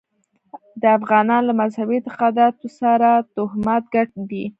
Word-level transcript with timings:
د 0.81 0.83
افغانانو 0.97 1.47
له 1.49 1.53
مذهبي 1.61 1.95
اعتقاداتو 1.97 2.65
سره 2.79 3.09
توهمات 3.35 3.83
ګډ 3.95 4.09
دي. 4.29 4.45